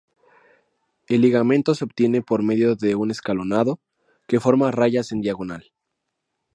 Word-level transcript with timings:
El 1.09 1.21
ligamento 1.21 1.75
se 1.75 1.83
obtiene 1.83 2.23
por 2.23 2.41
medio 2.41 2.73
de 2.75 2.95
un 2.95 3.11
escalonado, 3.11 3.79
que 4.27 4.39
forma 4.39 4.71
rayas 4.71 5.11
en 5.11 5.21
diagonal. 5.21 5.71